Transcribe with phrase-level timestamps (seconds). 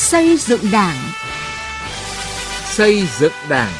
[0.00, 0.96] Xây dựng Đảng.
[2.64, 3.72] Xây dựng Đảng.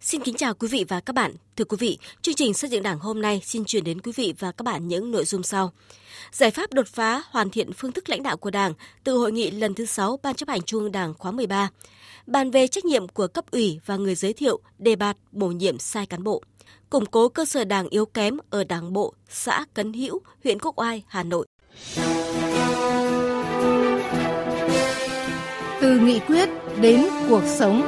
[0.00, 1.34] Xin kính chào quý vị và các bạn.
[1.56, 4.34] Thưa quý vị, chương trình xây dựng Đảng hôm nay xin truyền đến quý vị
[4.38, 5.72] và các bạn những nội dung sau.
[6.32, 8.72] Giải pháp đột phá hoàn thiện phương thức lãnh đạo của Đảng
[9.04, 11.68] từ hội nghị lần thứ 6 Ban chấp hành Trung ương Đảng khóa 13.
[12.26, 15.78] Bàn về trách nhiệm của cấp ủy và người giới thiệu, đề bạt bổ nhiệm
[15.78, 16.42] sai cán bộ.
[16.90, 20.78] Củng cố cơ sở Đảng yếu kém ở Đảng bộ, xã Cấn Hữu, huyện Quốc
[20.78, 21.46] Oai, Hà Nội.
[25.80, 26.48] Từ nghị quyết
[26.80, 27.82] đến cuộc sống.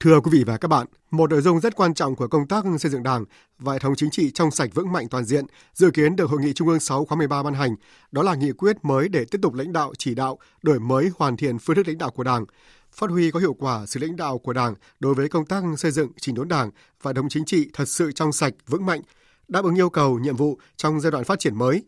[0.00, 2.64] Thưa quý vị và các bạn, một nội dung rất quan trọng của công tác
[2.78, 3.24] xây dựng Đảng
[3.58, 6.40] và hệ thống chính trị trong sạch vững mạnh toàn diện dự kiến được Hội
[6.40, 7.76] nghị Trung ương 6 khóa 13 ban hành,
[8.12, 11.36] đó là nghị quyết mới để tiếp tục lãnh đạo chỉ đạo, đổi mới hoàn
[11.36, 12.44] thiện phương thức lãnh đạo của Đảng,
[12.94, 15.90] phát huy có hiệu quả sự lãnh đạo của Đảng đối với công tác xây
[15.90, 16.70] dựng chỉnh đốn Đảng
[17.02, 19.00] và đồng chính trị thật sự trong sạch, vững mạnh,
[19.48, 21.82] đáp ứng yêu cầu, nhiệm vụ trong giai đoạn phát triển mới,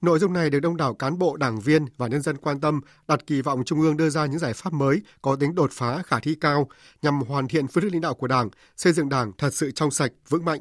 [0.00, 2.80] Nội dung này được đông đảo cán bộ, đảng viên và nhân dân quan tâm,
[3.08, 6.02] đặt kỳ vọng Trung ương đưa ra những giải pháp mới có tính đột phá
[6.02, 6.68] khả thi cao
[7.02, 9.90] nhằm hoàn thiện phương thức lãnh đạo của Đảng, xây dựng Đảng thật sự trong
[9.90, 10.60] sạch, vững mạnh.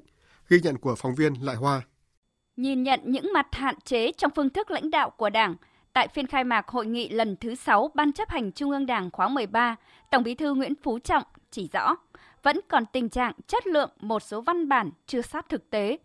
[0.49, 1.81] Ghi nhận của phóng viên Lại Hoa.
[2.57, 5.55] Nhìn nhận những mặt hạn chế trong phương thức lãnh đạo của Đảng,
[5.95, 9.11] tại phiên khai mạc hội nghị lần thứ 6 Ban chấp hành Trung ương Đảng
[9.11, 9.75] khóa 13,
[10.09, 11.95] Tổng Bí thư Nguyễn Phú Trọng chỉ rõ
[12.43, 15.97] vẫn còn tình trạng chất lượng một số văn bản chưa sát thực tế.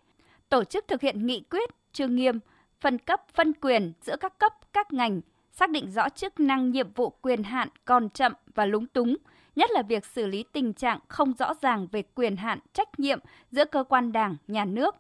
[0.48, 2.38] Tổ chức thực hiện nghị quyết chưa nghiêm,
[2.80, 5.20] phân cấp phân quyền giữa các cấp, các ngành,
[5.52, 9.16] xác định rõ chức năng nhiệm vụ quyền hạn còn chậm và lúng túng,
[9.56, 13.19] nhất là việc xử lý tình trạng không rõ ràng về quyền hạn trách nhiệm
[13.50, 14.97] giữa cơ quan đảng, nhà nước.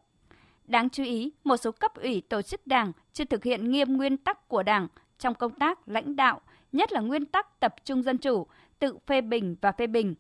[0.70, 4.16] Đáng chú ý, một số cấp ủy tổ chức đảng chưa thực hiện nghiêm nguyên
[4.16, 6.40] tắc của đảng trong công tác lãnh đạo,
[6.72, 8.46] nhất là nguyên tắc tập trung dân chủ,
[8.78, 10.14] tự phê bình và phê bình.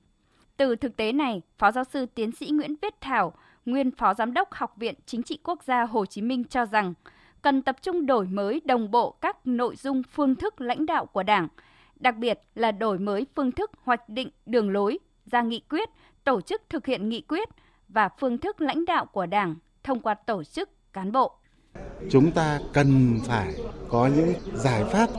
[0.56, 3.32] Từ thực tế này, Phó giáo sư tiến sĩ Nguyễn Viết Thảo,
[3.66, 6.94] nguyên Phó Giám đốc Học viện Chính trị Quốc gia Hồ Chí Minh cho rằng,
[7.42, 11.22] cần tập trung đổi mới đồng bộ các nội dung phương thức lãnh đạo của
[11.22, 11.48] Đảng,
[11.96, 15.88] đặc biệt là đổi mới phương thức hoạch định đường lối, ra nghị quyết,
[16.24, 17.48] tổ chức thực hiện nghị quyết
[17.88, 19.54] và phương thức lãnh đạo của Đảng
[19.84, 21.32] thông qua tổ chức cán bộ.
[22.10, 23.54] Chúng ta cần phải
[23.88, 25.10] có những giải pháp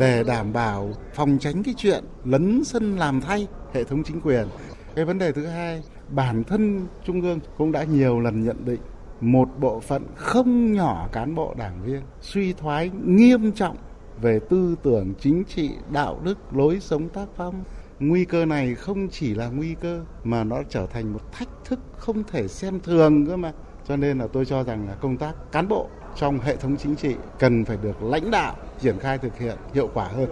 [0.00, 4.48] để đảm bảo phòng tránh cái chuyện lấn sân làm thay hệ thống chính quyền.
[4.94, 8.80] Cái vấn đề thứ hai, bản thân Trung ương cũng đã nhiều lần nhận định
[9.20, 13.76] một bộ phận không nhỏ cán bộ đảng viên suy thoái nghiêm trọng
[14.20, 17.64] về tư tưởng chính trị đạo đức lối sống tác phong
[18.00, 21.80] nguy cơ này không chỉ là nguy cơ mà nó trở thành một thách thức
[21.96, 23.52] không thể xem thường cơ mà
[23.88, 26.96] cho nên là tôi cho rằng là công tác cán bộ trong hệ thống chính
[26.96, 30.28] trị cần phải được lãnh đạo triển khai thực hiện hiệu quả hơn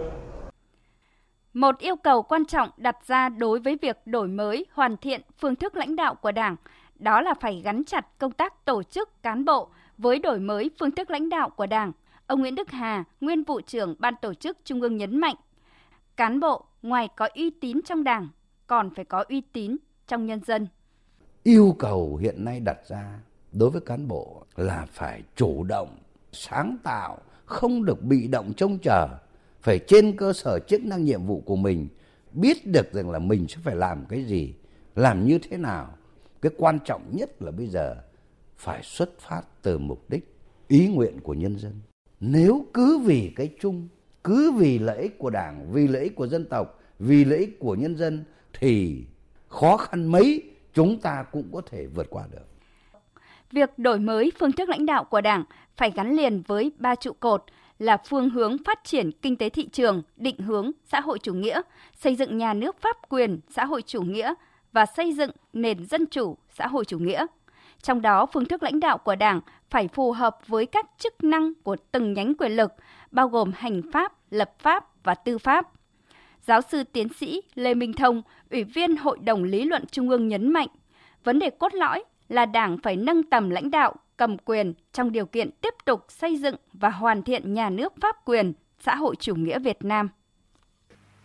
[1.53, 5.55] một yêu cầu quan trọng đặt ra đối với việc đổi mới, hoàn thiện phương
[5.55, 6.55] thức lãnh đạo của Đảng
[6.95, 10.91] đó là phải gắn chặt công tác tổ chức cán bộ với đổi mới phương
[10.91, 11.91] thức lãnh đạo của Đảng.
[12.27, 15.35] Ông Nguyễn Đức Hà, nguyên vụ trưởng Ban tổ chức Trung ương nhấn mạnh,
[16.17, 18.27] cán bộ ngoài có uy tín trong Đảng,
[18.67, 19.77] còn phải có uy tín
[20.07, 20.67] trong nhân dân.
[21.43, 23.19] Yêu cầu hiện nay đặt ra
[23.51, 25.97] đối với cán bộ là phải chủ động,
[26.31, 29.07] sáng tạo, không được bị động trông chờ,
[29.61, 31.87] phải trên cơ sở chức năng nhiệm vụ của mình,
[32.31, 34.53] biết được rằng là mình sẽ phải làm cái gì,
[34.95, 35.95] làm như thế nào.
[36.41, 37.95] Cái quan trọng nhất là bây giờ
[38.57, 40.35] phải xuất phát từ mục đích
[40.67, 41.73] ý nguyện của nhân dân.
[42.19, 43.87] Nếu cứ vì cái chung
[44.23, 47.59] cứ vì lợi ích của đảng vì lợi ích của dân tộc vì lợi ích
[47.59, 48.23] của nhân dân
[48.59, 49.03] thì
[49.47, 50.43] khó khăn mấy
[50.73, 52.45] chúng ta cũng có thể vượt qua được
[53.51, 55.43] việc đổi mới phương thức lãnh đạo của đảng
[55.77, 57.43] phải gắn liền với ba trụ cột
[57.79, 61.61] là phương hướng phát triển kinh tế thị trường, định hướng xã hội chủ nghĩa,
[61.95, 64.33] xây dựng nhà nước pháp quyền xã hội chủ nghĩa
[64.71, 67.25] và xây dựng nền dân chủ xã hội chủ nghĩa.
[67.81, 71.53] Trong đó, phương thức lãnh đạo của Đảng phải phù hợp với các chức năng
[71.63, 72.71] của từng nhánh quyền lực,
[73.11, 75.71] bao gồm hành pháp, lập pháp và tư pháp.
[76.41, 80.27] Giáo sư tiến sĩ Lê Minh Thông, Ủy viên Hội đồng Lý luận Trung ương
[80.27, 80.67] nhấn mạnh,
[81.23, 85.25] vấn đề cốt lõi là Đảng phải nâng tầm lãnh đạo, cầm quyền trong điều
[85.25, 89.35] kiện tiếp tục xây dựng và hoàn thiện nhà nước pháp quyền xã hội chủ
[89.35, 90.09] nghĩa Việt Nam.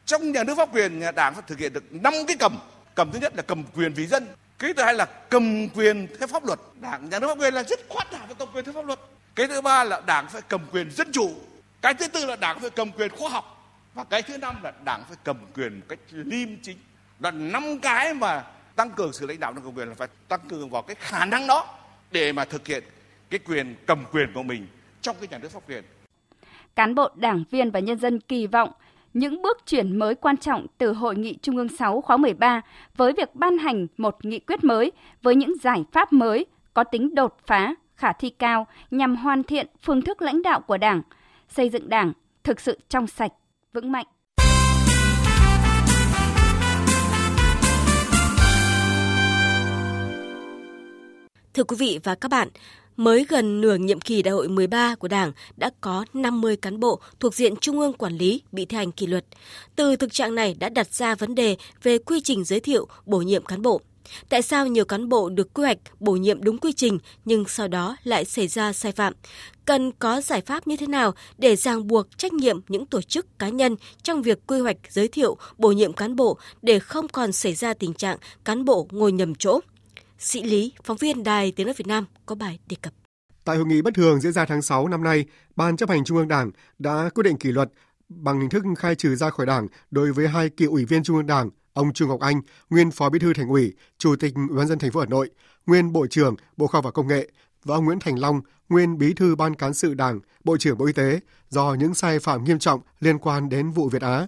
[0.05, 2.59] Trong nhà nước pháp quyền, Đảng phải thực hiện được 5 cái cầm.
[2.95, 4.27] Cầm thứ nhất là cầm quyền vì dân
[4.59, 6.61] cái thứ hai là cầm quyền theo pháp luật.
[6.81, 8.99] Đảng nhà nước pháp quyền là rất khoát đảng phải cầm quyền theo pháp luật.
[9.35, 11.35] Cái thứ ba là đảng phải cầm quyền dân chủ.
[11.83, 13.71] Cái thứ tư là đảng phải cầm quyền khoa học.
[13.95, 16.79] Và cái thứ năm là đảng phải cầm quyền một cách liêm chính.
[17.21, 18.45] Là năm cái mà
[18.76, 21.25] tăng cường sự lãnh đạo trong cầm quyền là phải tăng cường vào cái khả
[21.25, 21.67] năng đó
[22.12, 22.85] để mà thực hiện
[23.31, 24.67] cái quyền cầm quyền của mình
[25.00, 25.85] trong cái nhà nước pháp quyền
[26.75, 28.71] cán bộ đảng viên và nhân dân kỳ vọng
[29.15, 32.61] những bước chuyển mới quan trọng từ Hội nghị Trung ương 6 khóa 13
[32.97, 34.93] với việc ban hành một nghị quyết mới
[35.23, 39.67] với những giải pháp mới có tính đột phá, khả thi cao nhằm hoàn thiện
[39.82, 41.03] phương thức lãnh đạo của Đảng,
[41.49, 42.12] xây dựng Đảng
[42.44, 43.32] thực sự trong sạch,
[43.73, 44.06] vững mạnh.
[51.55, 52.49] Thưa quý vị và các bạn,
[52.97, 57.01] mới gần nửa nhiệm kỳ đại hội 13 của Đảng đã có 50 cán bộ
[57.21, 59.25] thuộc diện Trung ương quản lý bị thi hành kỷ luật.
[59.77, 63.19] Từ thực trạng này đã đặt ra vấn đề về quy trình giới thiệu, bổ
[63.19, 63.81] nhiệm cán bộ.
[64.29, 67.69] Tại sao nhiều cán bộ được quy hoạch bổ nhiệm đúng quy trình nhưng sau
[67.69, 69.12] đó lại xảy ra sai phạm?
[69.65, 73.39] Cần có giải pháp như thế nào để ràng buộc trách nhiệm những tổ chức
[73.39, 77.33] cá nhân trong việc quy hoạch giới thiệu bổ nhiệm cán bộ để không còn
[77.33, 79.61] xảy ra tình trạng cán bộ ngồi nhầm chỗ?
[80.25, 82.93] Sĩ Lý, phóng viên Đài Tiếng nói Việt Nam có bài đề cập.
[83.44, 85.25] Tại hội nghị bất thường diễn ra tháng 6 năm nay,
[85.56, 87.71] Ban chấp hành Trung ương Đảng đã quyết định kỷ luật
[88.09, 91.17] bằng hình thức khai trừ ra khỏi Đảng đối với hai cựu ủy viên Trung
[91.17, 92.41] ương Đảng, ông Trương Ngọc Anh,
[92.71, 95.31] nguyên Phó Bí thư Thành ủy, Chủ tịch Ủy ban dân thành phố Hà Nội,
[95.67, 97.31] nguyên Bộ trưởng Bộ Khoa học và Công nghệ
[97.65, 100.87] và ông Nguyễn Thành Long, nguyên Bí thư Ban cán sự Đảng, Bộ trưởng Bộ
[100.87, 104.26] Y tế do những sai phạm nghiêm trọng liên quan đến vụ Việt Á.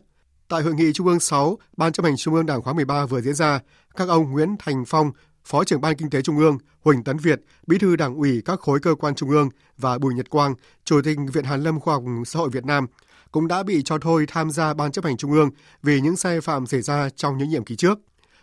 [0.49, 3.21] Tại hội nghị Trung ương 6, Ban chấp hành Trung ương Đảng khóa 13 vừa
[3.21, 3.61] diễn ra,
[3.97, 5.11] các ông Nguyễn Thành Phong,
[5.47, 8.61] Phó trưởng Ban Kinh tế Trung ương, Huỳnh Tấn Việt, Bí thư Đảng ủy các
[8.61, 9.49] khối cơ quan Trung ương
[9.79, 10.55] và Bùi Nhật Quang,
[10.85, 12.87] Chủ tịch Viện Hàn Lâm Khoa học Xã hội Việt Nam
[13.31, 15.51] cũng đã bị cho thôi tham gia Ban chấp hành Trung ương
[15.83, 17.99] vì những sai phạm xảy ra trong những nhiệm kỳ trước.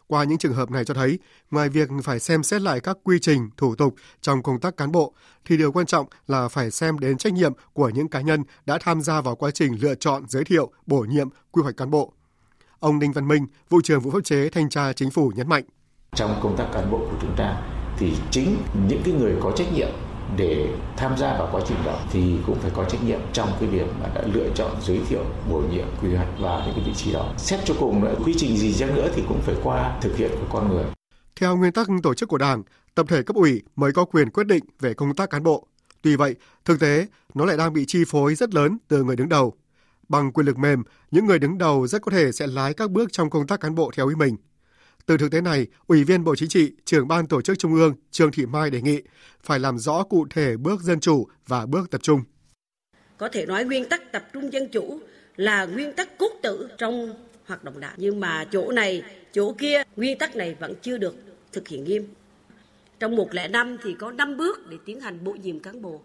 [0.08, 1.20] Qua những trường hợp này cho thấy,
[1.52, 4.92] ngoài việc phải xem xét lại các quy trình, thủ tục trong công tác cán
[4.92, 5.14] bộ,
[5.46, 8.78] thì điều quan trọng là phải xem đến trách nhiệm của những cá nhân đã
[8.82, 12.14] tham gia vào quá trình lựa chọn, giới thiệu, bổ nhiệm, quy hoạch cán bộ.
[12.80, 15.64] Ông Đinh Văn Minh, vụ trưởng vụ pháp chế thanh tra chính phủ nhấn mạnh.
[16.16, 17.62] Trong công tác cán bộ của chúng ta,
[17.98, 18.58] thì chính
[18.88, 19.90] những cái người có trách nhiệm
[20.38, 20.68] để
[20.98, 23.88] tham gia vào quá trình đó thì cũng phải có trách nhiệm trong cái việc
[24.02, 27.14] mà đã lựa chọn, giới thiệu, bổ nhiệm, quy hoạch vào những cái vị trí
[27.14, 27.34] đó.
[27.38, 30.32] Xét cho cùng nữa, quy trình gì chăng nữa thì cũng phải qua thực hiện
[30.32, 30.86] của con người.
[31.36, 32.64] Theo nguyên tắc tổ chức của đảng,
[32.96, 35.68] tập thể cấp ủy mới có quyền quyết định về công tác cán bộ.
[36.02, 39.30] Tuy vậy, thực tế, nó lại đang bị chi phối rất lớn từ người đứng
[39.30, 39.54] đầu.
[40.10, 43.12] Bằng quyền lực mềm, những người đứng đầu rất có thể sẽ lái các bước
[43.12, 44.36] trong công tác cán bộ theo ý mình
[45.06, 47.96] từ thực tế này, Ủy viên Bộ Chính trị, trưởng ban tổ chức Trung ương
[48.12, 49.02] Trương Thị Mai đề nghị
[49.44, 52.22] phải làm rõ cụ thể bước dân chủ và bước tập trung.
[53.18, 55.00] Có thể nói nguyên tắc tập trung dân chủ
[55.36, 57.14] là nguyên tắc cốt tử trong
[57.46, 57.94] hoạt động đảng.
[57.98, 59.04] Nhưng mà chỗ này,
[59.34, 61.16] chỗ kia, nguyên tắc này vẫn chưa được
[61.52, 62.08] thực hiện nghiêm.
[63.00, 66.02] Trong 105 thì có 5 bước để tiến hành bổ nhiệm cán bộ.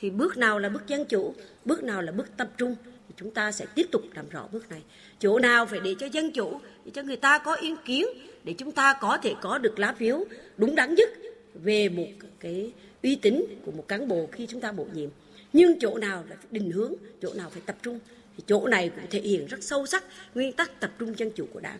[0.00, 3.30] Thì bước nào là bước dân chủ, bước nào là bước tập trung, thì chúng
[3.30, 4.82] ta sẽ tiếp tục làm rõ bước này.
[5.18, 8.06] Chỗ nào phải để cho dân chủ, để cho người ta có ý kiến,
[8.44, 10.24] để chúng ta có thể có được lá phiếu
[10.56, 11.08] đúng đắn nhất
[11.54, 12.06] về một
[12.40, 12.72] cái
[13.02, 15.10] uy tín của một cán bộ khi chúng ta bổ nhiệm.
[15.52, 16.92] Nhưng chỗ nào là định hướng
[17.22, 17.98] chỗ nào phải tập trung
[18.36, 20.04] thì chỗ này cũng thể hiện rất sâu sắc
[20.34, 21.78] nguyên tắc tập trung dân chủ của đảng.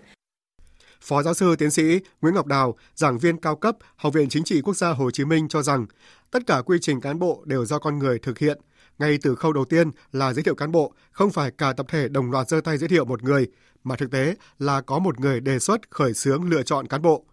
[1.01, 4.45] Phó giáo sư tiến sĩ Nguyễn Ngọc Đào, giảng viên cao cấp Học viện Chính
[4.45, 5.87] trị Quốc gia Hồ Chí Minh cho rằng
[6.31, 8.59] tất cả quy trình cán bộ đều do con người thực hiện.
[8.99, 12.09] Ngay từ khâu đầu tiên là giới thiệu cán bộ, không phải cả tập thể
[12.09, 13.49] đồng loạt giơ tay giới thiệu một người,
[13.85, 17.25] mà thực tế là có một người đề xuất khởi xướng lựa chọn cán bộ.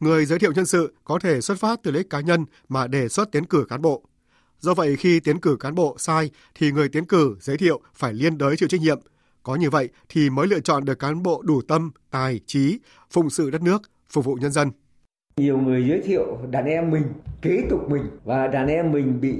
[0.00, 2.86] Người giới thiệu nhân sự có thể xuất phát từ lợi ích cá nhân mà
[2.86, 4.02] đề xuất tiến cử cán bộ.
[4.60, 8.12] Do vậy khi tiến cử cán bộ sai thì người tiến cử giới thiệu phải
[8.12, 9.00] liên đới chịu trách nhiệm.
[9.42, 12.78] Có như vậy thì mới lựa chọn được cán bộ đủ tâm, tài, trí,
[13.10, 14.70] phụng sự đất nước, phục vụ nhân dân.
[15.36, 17.04] Nhiều người giới thiệu đàn em mình
[17.42, 19.34] kế tục mình và đàn em mình bị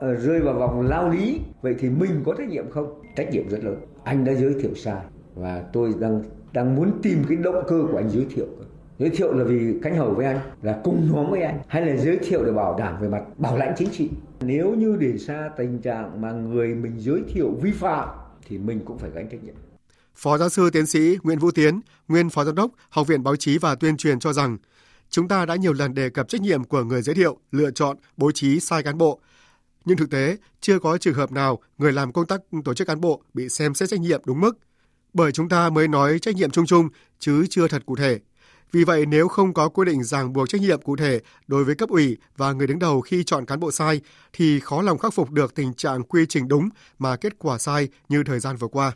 [0.00, 1.40] ờ, rơi vào vòng lao lý.
[1.62, 3.02] Vậy thì mình có trách nhiệm không?
[3.16, 3.76] Trách nhiệm rất lớn.
[4.04, 5.02] Anh đã giới thiệu sai
[5.34, 6.22] và tôi đang
[6.52, 8.46] đang muốn tìm cái động cơ của anh giới thiệu.
[8.98, 11.58] Giới thiệu là vì cánh hầu với anh là cùng nhóm với anh.
[11.68, 14.08] Hay là giới thiệu để bảo đảm về mặt bảo lãnh chính trị.
[14.40, 18.08] Nếu như để xa tình trạng mà người mình giới thiệu vi phạm
[18.48, 19.54] thì mình cũng phải gánh trách nhiệm.
[20.14, 23.36] Phó giáo sư tiến sĩ Nguyễn Vũ Tiến, nguyên phó giám đốc Học viện Báo
[23.36, 24.58] chí và Tuyên truyền cho rằng,
[25.10, 27.96] chúng ta đã nhiều lần đề cập trách nhiệm của người giới thiệu, lựa chọn,
[28.16, 29.20] bố trí sai cán bộ.
[29.84, 33.00] Nhưng thực tế, chưa có trường hợp nào người làm công tác tổ chức cán
[33.00, 34.58] bộ bị xem xét trách nhiệm đúng mức–
[35.12, 36.88] bởi chúng ta mới nói trách nhiệm chung chung
[37.18, 38.18] chứ chưa thật cụ thể.
[38.72, 41.74] Vì vậy nếu không có quy định ràng buộc trách nhiệm cụ thể đối với
[41.74, 44.00] cấp ủy và người đứng đầu khi chọn cán bộ sai
[44.32, 47.88] thì khó lòng khắc phục được tình trạng quy trình đúng mà kết quả sai
[48.08, 48.92] như thời gian vừa qua.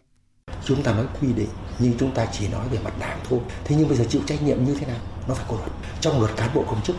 [0.65, 3.41] Chúng ta nói quy định nhưng chúng ta chỉ nói về mặt đảng thôi.
[3.65, 5.01] Thế nhưng bây giờ chịu trách nhiệm như thế nào?
[5.29, 5.71] Nó phải có luật.
[6.01, 6.97] Trong luật cán bộ công chức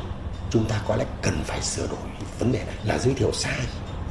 [0.50, 2.00] chúng ta có lẽ cần phải sửa đổi
[2.40, 3.60] vấn đề này là giới thiệu sai,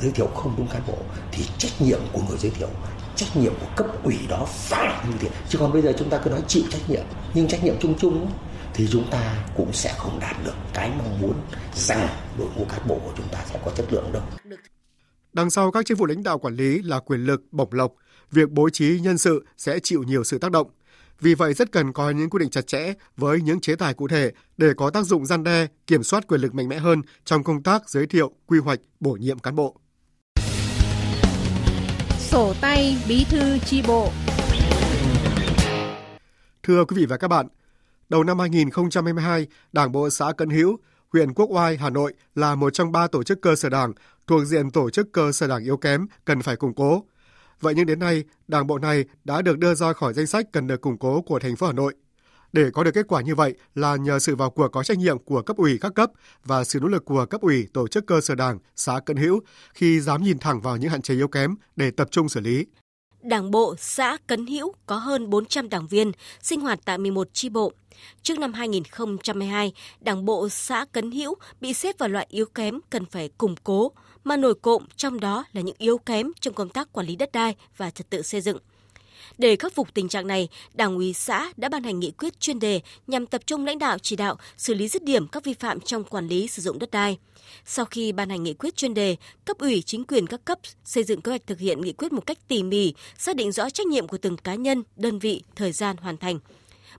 [0.00, 0.98] giới thiệu không đúng cán bộ
[1.32, 2.68] thì trách nhiệm của người giới thiệu
[3.16, 6.18] trách nhiệm của cấp ủy đó phải như thế chứ còn bây giờ chúng ta
[6.18, 7.04] cứ nói chịu trách nhiệm
[7.34, 8.30] nhưng trách nhiệm chung chung
[8.74, 11.34] thì chúng ta cũng sẽ không đạt được cái mong muốn
[11.74, 12.08] rằng
[12.38, 14.22] đội ngũ cán bộ của chúng ta sẽ có chất lượng đâu.
[15.32, 17.92] Đằng sau các chức vụ lãnh đạo quản lý là quyền lực, bổng lộc,
[18.30, 20.70] việc bố trí nhân sự sẽ chịu nhiều sự tác động.
[21.20, 24.08] Vì vậy rất cần có những quy định chặt chẽ với những chế tài cụ
[24.08, 27.44] thể để có tác dụng gian đe, kiểm soát quyền lực mạnh mẽ hơn trong
[27.44, 29.76] công tác giới thiệu, quy hoạch, bổ nhiệm cán bộ.
[32.36, 34.08] Sổ tay bí thư chi bộ
[36.62, 37.46] Thưa quý vị và các bạn,
[38.08, 40.78] đầu năm 2022, Đảng bộ xã Cần Hữu,
[41.12, 43.92] huyện Quốc Oai, Hà Nội là một trong ba tổ chức cơ sở đảng
[44.26, 47.04] thuộc diện tổ chức cơ sở đảng yếu kém cần phải củng cố.
[47.60, 50.66] Vậy nhưng đến nay, đảng bộ này đã được đưa ra khỏi danh sách cần
[50.66, 51.94] được củng cố của thành phố Hà Nội.
[52.52, 55.18] Để có được kết quả như vậy là nhờ sự vào cuộc có trách nhiệm
[55.18, 56.10] của cấp ủy các cấp
[56.44, 59.40] và sự nỗ lực của cấp ủy tổ chức cơ sở đảng xã Cận Hữu
[59.74, 62.66] khi dám nhìn thẳng vào những hạn chế yếu kém để tập trung xử lý.
[63.22, 66.12] Đảng bộ xã Cấn Hữu có hơn 400 đảng viên,
[66.42, 67.72] sinh hoạt tại 11 chi bộ.
[68.22, 73.04] Trước năm 2022, Đảng bộ xã Cấn Hữu bị xếp vào loại yếu kém cần
[73.04, 73.92] phải củng cố,
[74.24, 77.32] mà nổi cộm trong đó là những yếu kém trong công tác quản lý đất
[77.32, 78.58] đai và trật tự xây dựng.
[79.38, 82.58] Để khắc phục tình trạng này, Đảng ủy xã đã ban hành nghị quyết chuyên
[82.58, 85.80] đề nhằm tập trung lãnh đạo chỉ đạo xử lý dứt điểm các vi phạm
[85.80, 87.18] trong quản lý sử dụng đất đai.
[87.64, 91.04] Sau khi ban hành nghị quyết chuyên đề, cấp ủy chính quyền các cấp xây
[91.04, 93.86] dựng kế hoạch thực hiện nghị quyết một cách tỉ mỉ, xác định rõ trách
[93.86, 96.38] nhiệm của từng cá nhân, đơn vị, thời gian hoàn thành.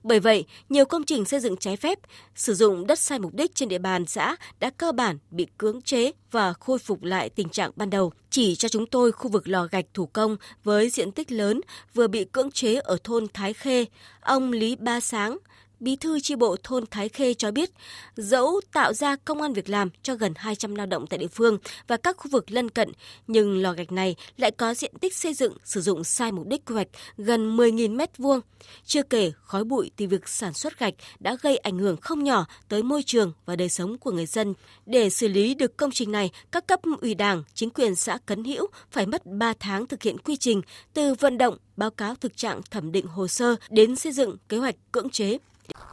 [0.08, 1.98] Bởi vậy, nhiều công trình xây dựng trái phép,
[2.34, 5.82] sử dụng đất sai mục đích trên địa bàn xã đã cơ bản bị cưỡng
[5.82, 8.12] chế và khôi phục lại tình trạng ban đầu.
[8.30, 11.60] Chỉ cho chúng tôi khu vực lò gạch thủ công với diện tích lớn
[11.94, 13.84] vừa bị cưỡng chế ở thôn Thái Khê,
[14.20, 15.38] ông Lý Ba Sáng,
[15.80, 17.70] Bí thư chi bộ thôn Thái Khê cho biết,
[18.16, 21.58] dẫu tạo ra công an việc làm cho gần 200 lao động tại địa phương
[21.86, 22.92] và các khu vực lân cận,
[23.26, 26.64] nhưng lò gạch này lại có diện tích xây dựng sử dụng sai mục đích
[26.64, 28.40] quy hoạch gần 10.000 mét vuông.
[28.84, 32.46] Chưa kể khói bụi từ việc sản xuất gạch đã gây ảnh hưởng không nhỏ
[32.68, 34.54] tới môi trường và đời sống của người dân.
[34.86, 38.44] Để xử lý được công trình này, các cấp ủy đảng, chính quyền xã Cấn
[38.44, 40.62] Hữu phải mất 3 tháng thực hiện quy trình
[40.94, 44.56] từ vận động, báo cáo thực trạng thẩm định hồ sơ đến xây dựng kế
[44.56, 45.38] hoạch cưỡng chế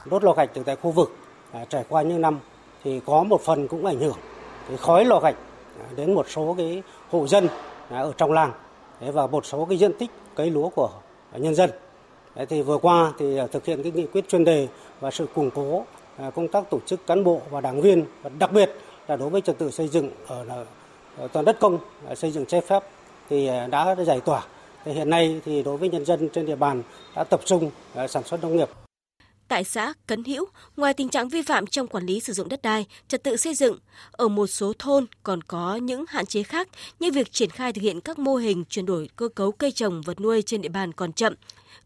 [0.05, 1.15] đốt lò gạch từ tại khu vực
[1.51, 2.39] à, trải qua những năm
[2.83, 4.17] thì có một phần cũng ảnh hưởng
[4.67, 5.35] cái khói lò gạch
[5.79, 7.47] à, đến một số cái hộ dân
[7.89, 8.51] à, ở trong làng
[8.99, 10.89] và một số cái diện tích cây lúa của
[11.33, 11.69] nhân dân.
[12.49, 14.67] thì vừa qua thì à, thực hiện cái nghị quyết chuyên đề
[14.99, 15.85] và sự củng cố
[16.17, 18.71] à, công tác tổ chức cán bộ và đảng viên và đặc biệt
[19.07, 20.55] là đối với trật tự xây dựng ở, à,
[21.17, 21.79] ở toàn đất công
[22.15, 22.83] xây dựng trái phép
[23.29, 24.43] thì đã giải tỏa.
[24.85, 26.83] Thì hiện nay thì đối với nhân dân trên địa bàn
[27.15, 27.71] đã tập trung
[28.07, 28.69] sản xuất nông nghiệp.
[29.47, 30.45] Tại xã Cấn Hữu,
[30.77, 33.55] ngoài tình trạng vi phạm trong quản lý sử dụng đất đai, trật tự xây
[33.55, 33.79] dựng,
[34.11, 36.67] ở một số thôn còn có những hạn chế khác
[36.99, 40.01] như việc triển khai thực hiện các mô hình chuyển đổi cơ cấu cây trồng
[40.01, 41.33] vật nuôi trên địa bàn còn chậm.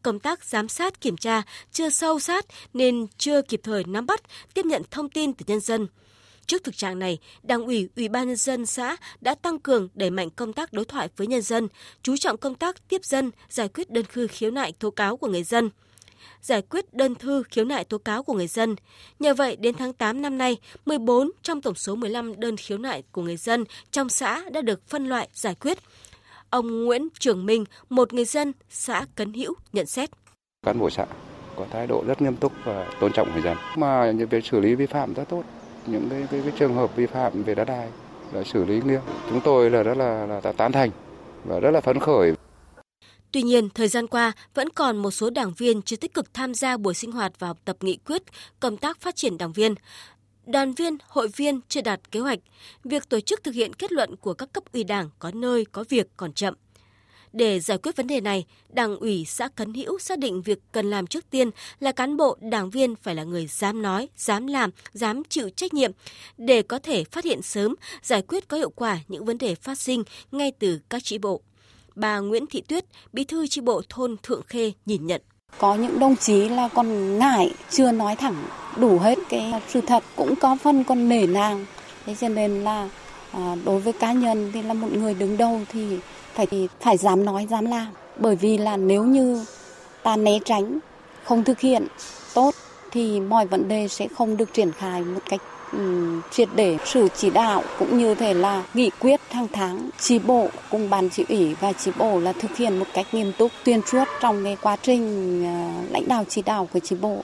[0.02, 4.22] Công tác giám sát kiểm tra chưa sâu sát nên chưa kịp thời nắm bắt,
[4.54, 5.88] tiếp nhận thông tin từ nhân dân.
[6.46, 10.10] Trước thực trạng này, Đảng ủy, Ủy ban nhân dân xã đã tăng cường đẩy
[10.10, 11.68] mạnh công tác đối thoại với nhân dân,
[12.04, 15.28] chú trọng công tác tiếp dân, giải quyết đơn thư khiếu nại tố cáo của
[15.28, 15.70] người dân
[16.42, 18.76] giải quyết đơn thư khiếu nại tố cáo của người dân.
[19.20, 23.04] Nhờ vậy, đến tháng 8 năm nay, 14 trong tổng số 15 đơn khiếu nại
[23.12, 25.78] của người dân trong xã đã được phân loại giải quyết.
[26.50, 30.10] Ông Nguyễn Trường Minh, một người dân xã Cấn Hữu nhận xét.
[30.66, 31.06] Cán bộ xã
[31.60, 33.58] có thái độ rất nghiêm túc và tôn trọng người dân.
[33.76, 35.44] Mà việc xử lý vi phạm rất tốt.
[35.88, 37.88] Những cái, cái, cái trường hợp vi phạm về đất đai
[38.34, 39.00] là xử lý nghiêm.
[39.30, 40.90] Chúng tôi là rất là, là tán thành
[41.46, 42.34] và rất là phấn khởi.
[43.32, 46.54] Tuy nhiên, thời gian qua vẫn còn một số đảng viên chưa tích cực tham
[46.54, 48.24] gia buổi sinh hoạt và học tập nghị quyết
[48.60, 49.76] công tác phát triển đảng viên.
[50.46, 52.40] Đoàn viên, hội viên chưa đạt kế hoạch,
[52.84, 55.84] việc tổ chức thực hiện kết luận của các cấp ủy đảng có nơi có
[55.90, 56.54] việc còn chậm.
[57.34, 60.90] Để giải quyết vấn đề này, Đảng ủy xã Cấn Hữu xác định việc cần
[60.90, 64.70] làm trước tiên là cán bộ đảng viên phải là người dám nói, dám làm,
[64.94, 65.92] dám chịu trách nhiệm
[66.38, 69.80] để có thể phát hiện sớm, giải quyết có hiệu quả những vấn đề phát
[69.80, 71.42] sinh ngay từ các tri bộ
[72.00, 75.22] bà Nguyễn Thị Tuyết, bí thư chi bộ thôn Thượng Khê nhìn nhận.
[75.58, 78.44] Có những đồng chí là còn ngại, chưa nói thẳng
[78.78, 81.66] đủ hết cái sự thật, cũng có phân còn nể nang.
[82.06, 82.90] Thế cho nên là
[83.32, 85.98] à, đối với cá nhân thì là một người đứng đầu thì
[86.34, 87.88] phải thì phải dám nói, dám làm.
[88.18, 89.46] Bởi vì là nếu như
[90.04, 90.80] ta né tránh,
[91.24, 91.88] không thực hiện
[92.34, 92.56] tốt
[92.92, 95.42] thì mọi vấn đề sẽ không được triển khai một cách
[96.32, 100.50] triệt để sự chỉ đạo cũng như thể là nghị quyết hàng tháng chi bộ
[100.70, 103.82] cùng ban chỉ ủy và chi bộ là thực hiện một cách nghiêm túc tuyên
[103.86, 107.24] suốt trong cái quá trình uh, lãnh đạo chỉ đạo của chi bộ.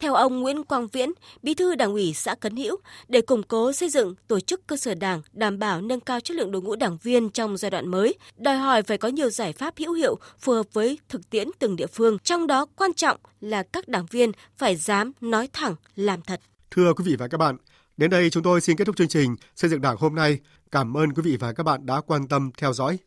[0.00, 1.10] Theo ông Nguyễn Quang Viễn,
[1.42, 2.76] Bí thư Đảng ủy xã Cấn Hữu,
[3.08, 6.36] để củng cố xây dựng tổ chức cơ sở Đảng, đảm bảo nâng cao chất
[6.36, 9.52] lượng đội ngũ đảng viên trong giai đoạn mới, đòi hỏi phải có nhiều giải
[9.52, 13.16] pháp hữu hiệu phù hợp với thực tiễn từng địa phương, trong đó quan trọng
[13.40, 16.40] là các đảng viên phải dám nói thẳng, làm thật.
[16.70, 17.56] Thưa quý vị và các bạn,
[17.98, 20.38] đến đây chúng tôi xin kết thúc chương trình Xây dựng Đảng hôm nay.
[20.70, 22.98] Cảm ơn quý vị và các bạn đã quan tâm theo dõi.